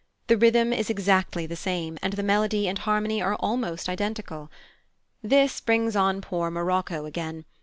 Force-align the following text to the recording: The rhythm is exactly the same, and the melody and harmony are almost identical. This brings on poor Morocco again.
The 0.25 0.35
rhythm 0.35 0.73
is 0.73 0.89
exactly 0.89 1.45
the 1.45 1.55
same, 1.55 1.99
and 2.01 2.13
the 2.13 2.23
melody 2.23 2.67
and 2.67 2.75
harmony 2.79 3.21
are 3.21 3.35
almost 3.35 3.87
identical. 3.87 4.49
This 5.21 5.61
brings 5.61 5.95
on 5.95 6.21
poor 6.21 6.49
Morocco 6.49 7.05
again. 7.05 7.45